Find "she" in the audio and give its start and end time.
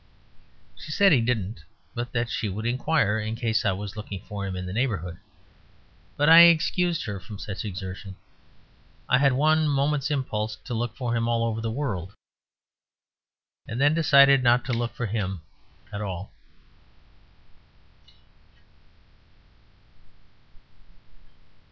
0.75-0.91, 2.31-2.49